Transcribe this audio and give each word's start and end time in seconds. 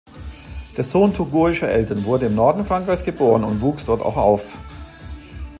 Der 0.77 0.83
Sohn 0.83 1.13
togoischer 1.13 1.69
Eltern 1.69 2.05
wurde 2.05 2.25
im 2.25 2.33
Norden 2.33 2.65
Frankreichs 2.65 3.03
geboren 3.03 3.43
und 3.43 3.61
wuchs 3.61 3.83
auch 3.87 3.99
dort 3.99 4.17
auf. 4.17 4.57